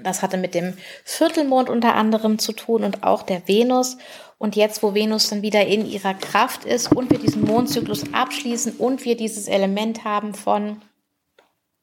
das 0.00 0.22
hatte 0.22 0.36
mit 0.38 0.54
dem 0.54 0.74
Viertelmond 1.04 1.68
unter 1.68 1.94
anderem 1.94 2.38
zu 2.38 2.52
tun 2.52 2.84
und 2.84 3.02
auch 3.02 3.22
der 3.22 3.46
Venus. 3.46 3.98
Und 4.38 4.56
jetzt, 4.56 4.82
wo 4.82 4.94
Venus 4.94 5.28
dann 5.28 5.42
wieder 5.42 5.66
in 5.66 5.86
ihrer 5.86 6.14
Kraft 6.14 6.64
ist 6.64 6.90
und 6.90 7.10
wir 7.10 7.18
diesen 7.18 7.44
Mondzyklus 7.44 8.12
abschließen 8.12 8.74
und 8.76 9.04
wir 9.04 9.16
dieses 9.16 9.46
Element 9.46 10.04
haben 10.04 10.34
von, 10.34 10.82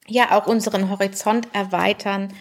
ja, 0.08 0.38
auch 0.38 0.48
unseren 0.48 0.90
Horizont 0.90 1.48
erweitern, 1.54 2.34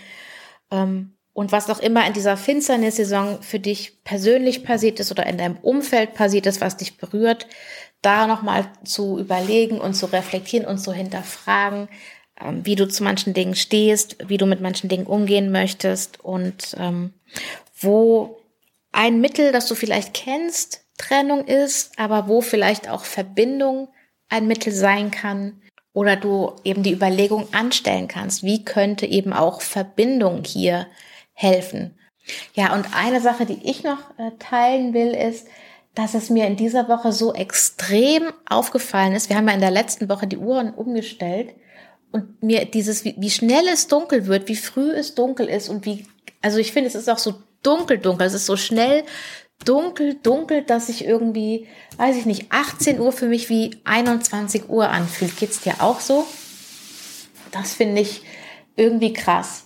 ähm, 0.70 1.14
und 1.38 1.52
was 1.52 1.70
auch 1.70 1.78
immer 1.78 2.04
in 2.04 2.14
dieser 2.14 2.36
Finsternissaison 2.36 3.42
für 3.42 3.60
dich 3.60 4.02
persönlich 4.02 4.64
passiert 4.64 4.98
ist 4.98 5.12
oder 5.12 5.24
in 5.24 5.38
deinem 5.38 5.56
Umfeld 5.58 6.14
passiert 6.14 6.46
ist, 6.46 6.60
was 6.60 6.76
dich 6.76 6.96
berührt, 6.96 7.46
da 8.02 8.26
nochmal 8.26 8.66
zu 8.82 9.20
überlegen 9.20 9.80
und 9.80 9.94
zu 9.94 10.06
reflektieren 10.06 10.66
und 10.66 10.78
zu 10.78 10.92
hinterfragen, 10.92 11.88
wie 12.62 12.76
du 12.76 12.88
zu 12.88 13.02
manchen 13.02 13.34
Dingen 13.34 13.54
stehst, 13.54 14.16
wie 14.28 14.38
du 14.38 14.46
mit 14.46 14.60
manchen 14.60 14.88
Dingen 14.88 15.06
umgehen 15.06 15.50
möchtest 15.50 16.20
und 16.20 16.76
ähm, 16.78 17.12
wo 17.80 18.38
ein 18.92 19.20
Mittel, 19.20 19.52
das 19.52 19.66
du 19.66 19.74
vielleicht 19.74 20.14
kennst, 20.14 20.84
Trennung 20.96 21.44
ist, 21.44 21.98
aber 21.98 22.28
wo 22.28 22.40
vielleicht 22.40 22.88
auch 22.88 23.04
Verbindung 23.04 23.88
ein 24.28 24.46
Mittel 24.46 24.72
sein 24.72 25.10
kann 25.10 25.62
oder 25.92 26.16
du 26.16 26.54
eben 26.64 26.82
die 26.82 26.92
Überlegung 26.92 27.52
anstellen 27.52 28.08
kannst, 28.08 28.42
wie 28.42 28.64
könnte 28.64 29.06
eben 29.06 29.32
auch 29.32 29.60
Verbindung 29.60 30.44
hier 30.44 30.86
helfen. 31.32 31.98
Ja, 32.54 32.74
und 32.74 32.94
eine 32.94 33.20
Sache, 33.20 33.46
die 33.46 33.60
ich 33.68 33.84
noch 33.84 33.98
äh, 34.18 34.32
teilen 34.38 34.92
will, 34.92 35.14
ist, 35.14 35.48
dass 35.94 36.14
es 36.14 36.30
mir 36.30 36.46
in 36.46 36.56
dieser 36.56 36.88
Woche 36.88 37.12
so 37.12 37.32
extrem 37.32 38.24
aufgefallen 38.48 39.14
ist. 39.14 39.28
Wir 39.28 39.36
haben 39.36 39.48
ja 39.48 39.54
in 39.54 39.60
der 39.60 39.70
letzten 39.70 40.08
Woche 40.08 40.26
die 40.26 40.36
Uhren 40.36 40.72
umgestellt 40.74 41.54
und 42.12 42.42
mir 42.42 42.64
dieses, 42.64 43.04
wie, 43.04 43.14
wie 43.18 43.30
schnell 43.30 43.66
es 43.68 43.88
dunkel 43.88 44.26
wird, 44.26 44.48
wie 44.48 44.56
früh 44.56 44.90
es 44.90 45.14
dunkel 45.14 45.46
ist 45.48 45.68
und 45.68 45.84
wie, 45.84 46.06
also 46.40 46.58
ich 46.58 46.72
finde, 46.72 46.88
es 46.88 46.94
ist 46.94 47.08
auch 47.08 47.18
so 47.18 47.34
dunkel, 47.62 47.98
dunkel. 47.98 48.26
Es 48.26 48.34
ist 48.34 48.46
so 48.46 48.56
schnell 48.56 49.04
dunkel, 49.64 50.14
dunkel, 50.14 50.62
dass 50.62 50.88
ich 50.88 51.04
irgendwie, 51.04 51.66
weiß 51.96 52.16
ich 52.16 52.26
nicht, 52.26 52.46
18 52.50 53.00
Uhr 53.00 53.12
für 53.12 53.26
mich 53.26 53.48
wie 53.48 53.76
21 53.84 54.68
Uhr 54.68 54.88
anfühlt. 54.88 55.36
Geht's 55.36 55.60
dir 55.60 55.74
auch 55.80 56.00
so? 56.00 56.26
Das 57.50 57.74
finde 57.74 58.02
ich 58.02 58.22
irgendwie 58.76 59.12
krass. 59.12 59.64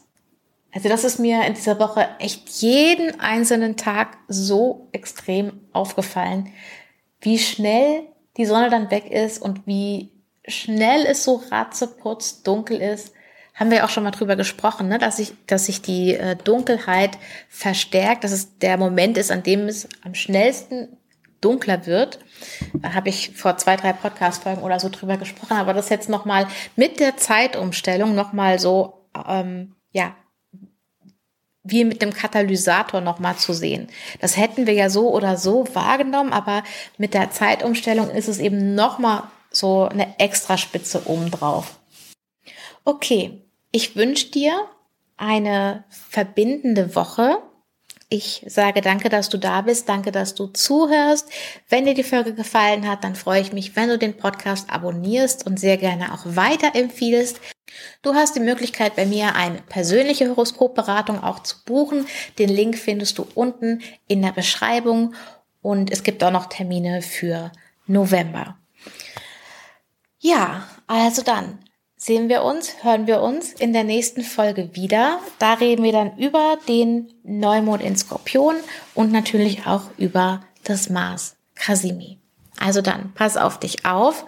Also 0.74 0.88
das 0.88 1.04
ist 1.04 1.18
mir 1.18 1.44
in 1.44 1.54
dieser 1.54 1.78
Woche 1.78 2.08
echt 2.18 2.48
jeden 2.62 3.20
einzelnen 3.20 3.76
Tag 3.76 4.16
so 4.28 4.88
extrem 4.92 5.60
aufgefallen, 5.72 6.50
wie 7.20 7.38
schnell 7.38 8.04
die 8.38 8.46
Sonne 8.46 8.70
dann 8.70 8.90
weg 8.90 9.10
ist 9.10 9.40
und 9.42 9.66
wie 9.66 10.10
schnell 10.46 11.06
es 11.06 11.24
so 11.24 11.42
ratzeputz 11.50 12.42
dunkel 12.42 12.80
ist 12.80 13.12
haben 13.54 13.70
wir 13.70 13.84
auch 13.84 13.90
schon 13.90 14.04
mal 14.04 14.10
drüber 14.12 14.36
gesprochen, 14.36 14.88
ne? 14.88 14.98
dass 14.98 15.18
sich 15.18 15.34
dass 15.46 15.66
sich 15.66 15.82
die 15.82 16.14
äh, 16.14 16.36
Dunkelheit 16.36 17.18
verstärkt, 17.48 18.24
dass 18.24 18.32
es 18.32 18.58
der 18.58 18.76
Moment 18.76 19.18
ist, 19.18 19.30
an 19.30 19.42
dem 19.42 19.68
es 19.68 19.88
am 20.04 20.14
schnellsten 20.14 20.96
dunkler 21.40 21.86
wird. 21.86 22.18
Da 22.74 22.94
habe 22.94 23.08
ich 23.08 23.36
vor 23.36 23.58
zwei, 23.58 23.76
drei 23.76 23.92
Podcast-Folgen 23.92 24.62
oder 24.62 24.80
so 24.80 24.88
drüber 24.88 25.16
gesprochen, 25.16 25.56
aber 25.56 25.74
das 25.74 25.90
jetzt 25.90 26.08
nochmal 26.08 26.46
mit 26.76 27.00
der 27.00 27.16
Zeitumstellung 27.16 28.14
nochmal 28.14 28.58
so, 28.58 29.06
ähm, 29.28 29.74
ja, 29.90 30.14
wie 31.64 31.84
mit 31.84 32.00
dem 32.00 32.12
Katalysator 32.12 33.00
nochmal 33.00 33.36
zu 33.36 33.52
sehen. 33.52 33.88
Das 34.20 34.36
hätten 34.36 34.66
wir 34.66 34.74
ja 34.74 34.88
so 34.88 35.12
oder 35.14 35.36
so 35.36 35.66
wahrgenommen, 35.74 36.32
aber 36.32 36.64
mit 36.96 37.14
der 37.14 37.30
Zeitumstellung 37.30 38.10
ist 38.10 38.28
es 38.28 38.38
eben 38.38 38.74
nochmal 38.74 39.24
so 39.52 39.84
eine 39.84 40.18
Extraspitze 40.18 41.06
obendrauf. 41.06 41.78
Okay, 42.84 43.42
ich 43.70 43.96
wünsche 43.96 44.30
dir 44.30 44.66
eine 45.16 45.84
verbindende 45.88 46.94
Woche. 46.94 47.38
Ich 48.08 48.44
sage 48.46 48.82
danke, 48.82 49.08
dass 49.08 49.30
du 49.30 49.38
da 49.38 49.62
bist. 49.62 49.88
Danke, 49.88 50.12
dass 50.12 50.34
du 50.34 50.48
zuhörst. 50.48 51.30
Wenn 51.68 51.86
dir 51.86 51.94
die 51.94 52.02
Folge 52.02 52.34
gefallen 52.34 52.86
hat, 52.86 53.04
dann 53.04 53.14
freue 53.14 53.40
ich 53.40 53.52
mich, 53.52 53.74
wenn 53.76 53.88
du 53.88 53.96
den 53.96 54.16
Podcast 54.16 54.68
abonnierst 54.68 55.46
und 55.46 55.58
sehr 55.58 55.78
gerne 55.78 56.12
auch 56.12 56.20
weiterempfiehlst. 56.24 57.40
Du 58.02 58.14
hast 58.14 58.36
die 58.36 58.40
Möglichkeit, 58.40 58.96
bei 58.96 59.06
mir 59.06 59.34
eine 59.34 59.62
persönliche 59.62 60.28
Horoskopberatung 60.28 61.22
auch 61.22 61.38
zu 61.42 61.56
buchen. 61.64 62.06
Den 62.38 62.50
Link 62.50 62.76
findest 62.76 63.16
du 63.16 63.26
unten 63.34 63.80
in 64.08 64.20
der 64.20 64.32
Beschreibung 64.32 65.14
und 65.62 65.90
es 65.90 66.02
gibt 66.02 66.22
auch 66.22 66.30
noch 66.30 66.46
Termine 66.46 67.00
für 67.00 67.50
November. 67.86 68.58
Ja, 70.22 70.68
also 70.86 71.22
dann 71.22 71.58
sehen 71.96 72.28
wir 72.28 72.44
uns, 72.44 72.84
hören 72.84 73.08
wir 73.08 73.20
uns 73.20 73.52
in 73.52 73.72
der 73.72 73.82
nächsten 73.82 74.22
Folge 74.22 74.70
wieder. 74.74 75.18
Da 75.40 75.54
reden 75.54 75.82
wir 75.82 75.90
dann 75.90 76.16
über 76.16 76.58
den 76.68 77.12
Neumond 77.24 77.82
in 77.82 77.96
Skorpion 77.96 78.54
und 78.94 79.10
natürlich 79.10 79.66
auch 79.66 79.82
über 79.98 80.42
das 80.62 80.88
Mars 80.88 81.34
Kasimi. 81.56 82.18
Also 82.58 82.82
dann, 82.82 83.12
pass 83.14 83.36
auf 83.36 83.58
dich 83.58 83.84
auf 83.84 84.24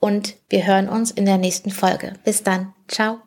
und 0.00 0.34
wir 0.48 0.66
hören 0.66 0.88
uns 0.88 1.12
in 1.12 1.26
der 1.26 1.38
nächsten 1.38 1.70
Folge. 1.70 2.14
Bis 2.24 2.42
dann. 2.42 2.74
Ciao. 2.88 3.18